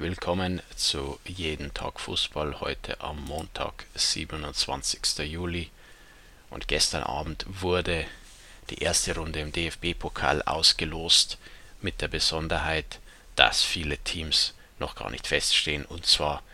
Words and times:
Willkommen 0.00 0.62
zu 0.76 1.18
Jeden 1.24 1.74
Tag 1.74 1.98
Fußball 1.98 2.60
heute 2.60 3.00
am 3.00 3.20
Montag, 3.24 3.84
27. 3.96 5.28
Juli. 5.28 5.70
Und 6.50 6.68
gestern 6.68 7.02
Abend 7.02 7.44
wurde 7.48 8.06
die 8.70 8.78
erste 8.78 9.16
Runde 9.16 9.40
im 9.40 9.50
DFB-Pokal 9.50 10.42
ausgelost 10.42 11.38
mit 11.80 12.00
der 12.00 12.06
Besonderheit, 12.06 13.00
dass 13.34 13.64
viele 13.64 13.98
Teams 13.98 14.54
noch 14.78 14.94
gar 14.94 15.10
nicht 15.10 15.26
feststehen 15.26 15.84
und 15.84 16.06
zwar 16.06 16.44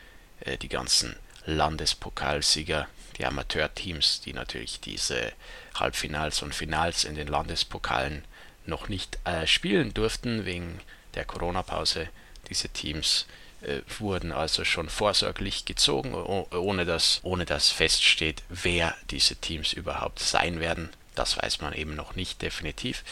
äh, 0.41 0.57
die 0.57 0.71
ganzen 0.71 1.15
Landespokalsieger, 1.45 2.89
die 3.19 3.27
Amateurteams, 3.27 4.23
die 4.23 4.33
natürlich 4.33 4.81
diese 4.81 5.33
Halbfinals 5.75 6.41
und 6.41 6.55
Finals 6.55 7.05
in 7.05 7.15
den 7.15 7.29
Landespokalen 7.29 8.25
noch 8.65 8.89
nicht 8.89 9.19
äh, 9.27 9.47
spielen 9.47 9.93
durften 9.93 10.47
wegen 10.47 10.81
der 11.15 11.27
Corona-Pause 11.27 12.09
diese 12.45 12.69
Teams 12.69 13.27
äh, 13.63 13.81
wurden 13.99 14.33
also 14.33 14.65
schon 14.65 14.89
vorsorglich 14.89 15.65
gezogen, 15.65 16.15
ohne 16.15 16.85
dass, 16.85 17.21
ohne 17.23 17.45
dass 17.45 17.71
feststeht, 17.71 18.43
wer 18.49 18.95
diese 19.11 19.37
Teams 19.37 19.73
überhaupt 19.73 20.19
sein 20.21 20.61
werden. 20.61 20.91
Das 21.15 21.37
weiß 21.41 21.61
man 21.61 21.73
eben 21.73 21.95
noch 21.95 22.15
nicht 22.15 22.43
definitiv. 22.43 23.05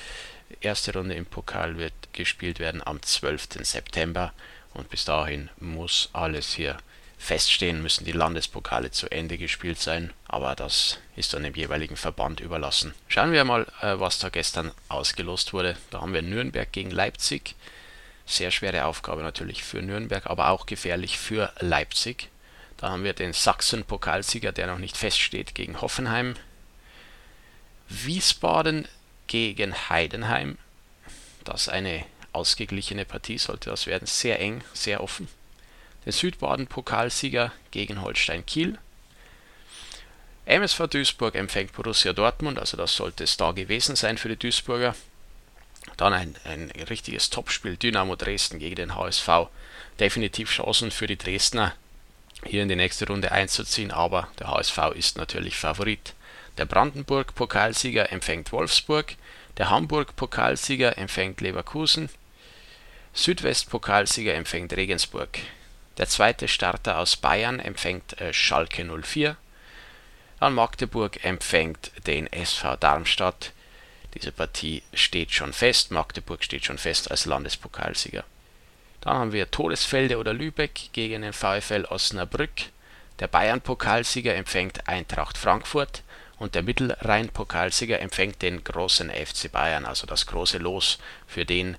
Erste 0.60 0.92
Runde 0.92 1.14
im 1.14 1.26
Pokal 1.26 1.78
wird 1.78 1.94
gespielt 2.12 2.58
werden 2.58 2.82
am 2.84 3.00
12. 3.00 3.48
September 3.62 4.32
und 4.74 4.90
bis 4.90 5.04
dahin 5.04 5.48
muss 5.58 6.10
alles 6.12 6.54
hier 6.54 6.76
feststehen, 7.22 7.82
müssen 7.82 8.04
die 8.04 8.12
Landespokale 8.12 8.90
zu 8.90 9.10
Ende 9.10 9.38
gespielt 9.38 9.78
sein, 9.78 10.12
aber 10.26 10.56
das 10.56 10.98
ist 11.14 11.32
dann 11.32 11.44
dem 11.44 11.54
jeweiligen 11.54 11.96
Verband 11.96 12.40
überlassen. 12.40 12.94
Schauen 13.06 13.32
wir 13.32 13.44
mal, 13.44 13.66
äh, 13.80 13.98
was 14.00 14.18
da 14.18 14.28
gestern 14.28 14.72
ausgelost 14.88 15.52
wurde. 15.52 15.76
Da 15.90 16.00
haben 16.00 16.14
wir 16.14 16.22
Nürnberg 16.22 16.70
gegen 16.72 16.90
Leipzig. 16.90 17.54
Sehr 18.26 18.50
schwere 18.50 18.84
Aufgabe 18.84 19.22
natürlich 19.22 19.64
für 19.64 19.82
Nürnberg, 19.82 20.26
aber 20.26 20.48
auch 20.48 20.66
gefährlich 20.66 21.18
für 21.18 21.52
Leipzig. 21.60 22.28
Da 22.76 22.90
haben 22.90 23.04
wir 23.04 23.12
den 23.12 23.32
Sachsen-Pokalsieger, 23.32 24.52
der 24.52 24.66
noch 24.66 24.78
nicht 24.78 24.96
feststeht, 24.96 25.54
gegen 25.54 25.80
Hoffenheim. 25.80 26.34
Wiesbaden 27.88 28.88
gegen 29.26 29.74
Heidenheim. 29.88 30.58
Das 31.44 31.62
ist 31.62 31.68
eine 31.68 32.04
ausgeglichene 32.32 33.04
Partie, 33.04 33.38
sollte 33.38 33.70
das 33.70 33.86
werden. 33.86 34.06
Sehr 34.06 34.40
eng, 34.40 34.64
sehr 34.72 35.02
offen. 35.02 35.28
Den 36.04 36.12
Südbaden-Pokalsieger 36.12 37.52
gegen 37.70 38.02
Holstein 38.02 38.44
Kiel. 38.46 38.78
MSV 40.44 40.88
Duisburg 40.88 41.36
empfängt 41.36 41.72
Borussia 41.72 42.12
Dortmund, 42.12 42.58
also 42.58 42.76
das 42.76 42.96
sollte 42.96 43.24
es 43.24 43.36
da 43.36 43.52
gewesen 43.52 43.94
sein 43.94 44.18
für 44.18 44.28
die 44.28 44.36
Duisburger. 44.36 44.96
Dann 46.02 46.14
ein, 46.14 46.34
ein 46.42 46.72
richtiges 46.90 47.30
Topspiel 47.30 47.76
Dynamo 47.76 48.16
Dresden 48.16 48.58
gegen 48.58 48.74
den 48.74 48.96
HSV. 48.96 49.46
Definitiv 50.00 50.50
Chancen 50.50 50.90
für 50.90 51.06
die 51.06 51.16
Dresdner 51.16 51.76
hier 52.44 52.64
in 52.64 52.68
die 52.68 52.74
nächste 52.74 53.06
Runde 53.06 53.30
einzuziehen, 53.30 53.92
aber 53.92 54.26
der 54.40 54.48
HSV 54.48 54.78
ist 54.96 55.16
natürlich 55.16 55.56
Favorit. 55.56 56.14
Der 56.58 56.64
Brandenburg-Pokalsieger 56.64 58.10
empfängt 58.10 58.50
Wolfsburg, 58.50 59.14
der 59.58 59.70
Hamburg-Pokalsieger 59.70 60.98
empfängt 60.98 61.40
Leverkusen, 61.40 62.08
Südwest-Pokalsieger 63.14 64.34
empfängt 64.34 64.72
Regensburg. 64.72 65.38
Der 65.98 66.08
zweite 66.08 66.48
Starter 66.48 66.98
aus 66.98 67.16
Bayern 67.16 67.60
empfängt 67.60 68.20
äh, 68.20 68.32
Schalke 68.32 68.84
04. 68.84 69.36
Dann 70.40 70.54
Magdeburg 70.54 71.24
empfängt 71.24 71.92
den 72.08 72.26
SV 72.26 72.74
Darmstadt. 72.74 73.52
Diese 74.14 74.32
Partie 74.32 74.82
steht 74.92 75.32
schon 75.32 75.52
fest. 75.52 75.90
Magdeburg 75.90 76.44
steht 76.44 76.64
schon 76.64 76.78
fest 76.78 77.10
als 77.10 77.24
Landespokalsieger. 77.24 78.24
Dann 79.00 79.14
haben 79.14 79.32
wir 79.32 79.50
Todesfelde 79.50 80.18
oder 80.18 80.32
Lübeck 80.32 80.92
gegen 80.92 81.22
den 81.22 81.32
VfL 81.32 81.86
Osnabrück. 81.88 82.50
Der 83.18 83.26
Bayern-Pokalsieger 83.26 84.34
empfängt 84.34 84.88
Eintracht 84.88 85.38
Frankfurt 85.38 86.02
und 86.38 86.54
der 86.54 86.62
Mittelrhein-Pokalsieger 86.62 88.00
empfängt 88.00 88.42
den 88.42 88.64
großen 88.64 89.10
FC 89.10 89.50
Bayern, 89.50 89.86
also 89.86 90.06
das 90.06 90.26
große 90.26 90.58
Los 90.58 90.98
für 91.26 91.44
den, 91.44 91.76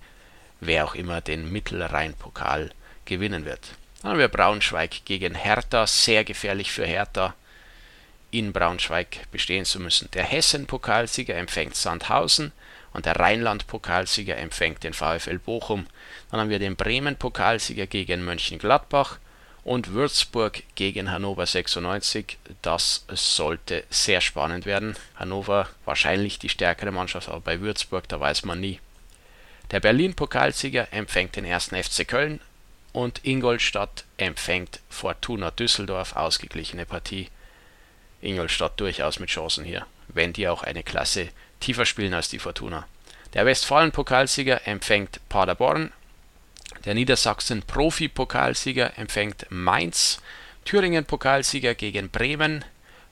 wer 0.59 0.85
auch 0.85 0.95
immer 0.95 1.21
den 1.21 1.51
Mittelrhein-Pokal 1.51 2.71
gewinnen 3.05 3.45
wird. 3.45 3.71
Dann 4.01 4.11
haben 4.11 4.19
wir 4.19 4.27
Braunschweig 4.27 5.05
gegen 5.05 5.35
Hertha, 5.35 5.87
sehr 5.87 6.23
gefährlich 6.23 6.71
für 6.71 6.85
Hertha 6.85 7.35
in 8.33 8.51
Braunschweig 8.51 9.31
bestehen 9.31 9.63
zu 9.63 9.79
müssen. 9.79 10.09
Der 10.13 10.23
Hessen-Pokalsieger 10.23 11.35
empfängt 11.35 11.75
Sandhausen 11.75 12.51
und 12.91 13.05
der 13.05 13.15
Rheinland-Pokalsieger 13.15 14.37
empfängt 14.37 14.83
den 14.83 14.93
VfL 14.93 15.37
Bochum. 15.37 15.85
Dann 16.31 16.39
haben 16.39 16.49
wir 16.49 16.59
den 16.59 16.75
Bremen-Pokalsieger 16.75 17.85
gegen 17.85 18.25
Mönchengladbach 18.25 19.19
und 19.63 19.93
Würzburg 19.93 20.63
gegen 20.75 21.11
Hannover 21.11 21.45
96. 21.45 22.37
Das 22.63 23.05
sollte 23.07 23.83
sehr 23.89 24.19
spannend 24.19 24.65
werden. 24.65 24.95
Hannover 25.15 25.69
wahrscheinlich 25.85 26.39
die 26.39 26.49
stärkere 26.49 26.91
Mannschaft, 26.91 27.29
aber 27.29 27.39
bei 27.39 27.61
Würzburg, 27.61 28.07
da 28.09 28.19
weiß 28.19 28.45
man 28.45 28.59
nie. 28.59 28.79
Der 29.71 29.79
Berlin-Pokalsieger 29.79 30.87
empfängt 30.91 31.35
den 31.35 31.45
ersten 31.45 31.81
FC 31.81 32.07
Köln 32.07 32.41
und 32.93 33.21
Ingolstadt 33.23 34.05
empfängt 34.17 34.79
Fortuna 34.89 35.51
Düsseldorf. 35.51 36.15
Ausgeglichene 36.15 36.85
Partie. 36.85 37.29
Ingolstadt 38.23 38.79
durchaus 38.79 39.19
mit 39.19 39.29
Chancen 39.29 39.65
hier, 39.65 39.85
wenn 40.07 40.33
die 40.33 40.47
auch 40.47 40.63
eine 40.63 40.83
Klasse 40.83 41.29
tiefer 41.59 41.85
spielen 41.85 42.13
als 42.13 42.29
die 42.29 42.39
Fortuna. 42.39 42.87
Der 43.33 43.45
Westfalen-Pokalsieger 43.45 44.67
empfängt 44.67 45.19
Paderborn, 45.29 45.91
der 46.85 46.93
Niedersachsen-Profi-Pokalsieger 46.93 48.97
empfängt 48.97 49.47
Mainz, 49.49 50.19
Thüringen-Pokalsieger 50.65 51.75
gegen 51.75 52.09
Bremen, 52.09 52.65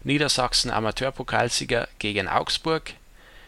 Niedersachsen-Amateur-Pokalsieger 0.04 1.88
gegen 2.00 2.28
Augsburg, 2.28 2.94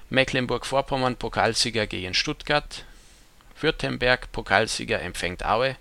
Mecklenburg-Vorpommern-Pokalsieger 0.09 1.88
gegen 1.88 2.13
Stuttgart, 2.13 2.85
Württemberg-Pokalsieger 3.59 5.02
empfängt 5.02 5.46
Aue, 5.46 5.75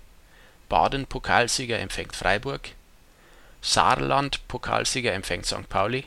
Baden-Pokalsieger 0.69 1.79
empfängt 1.79 2.15
Freiburg, 2.15 2.69
Saarland-Pokalsieger 3.63 5.13
empfängt 5.13 5.45
St. 5.45 5.67
Pauli, 5.69 6.03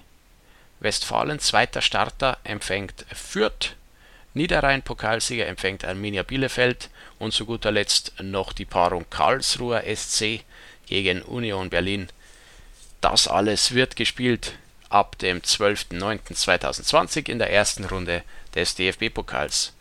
Westfalen 0.79 1.41
zweiter 1.41 1.81
Starter 1.81 2.39
empfängt 2.45 3.07
Fürth, 3.13 3.75
Niederrhein-Pokalsieger 4.35 5.47
empfängt 5.47 5.83
Arminia 5.85 6.23
Bielefeld 6.23 6.91
und 7.19 7.33
zu 7.33 7.47
guter 7.47 7.73
Letzt 7.73 8.13
noch 8.21 8.53
die 8.53 8.67
Paarung 8.67 9.07
Karlsruher 9.09 9.83
SC 9.97 10.45
gegen 10.87 11.23
Union 11.23 11.71
Berlin. 11.71 12.09
Das 13.01 13.27
alles 13.27 13.73
wird 13.73 13.97
gespielt 13.97 14.53
ab 14.91 15.17
dem 15.19 15.41
12.09.2020 15.41 17.31
in 17.31 17.39
der 17.39 17.51
ersten 17.51 17.87
Runde 17.87 18.23
des 18.55 18.75
DFB-Pokals. 18.75 19.73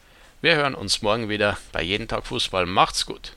Wir 0.41 0.55
hören 0.55 0.75
uns 0.75 1.01
morgen 1.01 1.27
wieder 1.27 1.57
bei 1.73 1.81
Jeden 1.81 2.07
Tag 2.07 2.25
Fußball. 2.25 2.65
Macht's 2.65 3.05
gut! 3.05 3.33